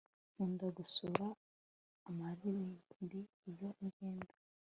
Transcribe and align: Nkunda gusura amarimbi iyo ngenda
Nkunda 0.31 0.65
gusura 0.77 1.25
amarimbi 2.09 3.19
iyo 3.51 3.69
ngenda 3.85 4.33